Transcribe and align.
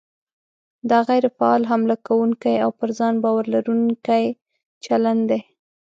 دا 0.89 0.99
غیر 1.09 1.25
فعال، 1.37 1.61
حمله 1.71 1.95
کوونکی 2.07 2.55
او 2.63 2.71
پر 2.79 2.89
ځان 2.97 3.13
باور 3.23 3.45
لرونکی 3.53 4.25
چلند 4.85 5.23
دی. 5.29 5.39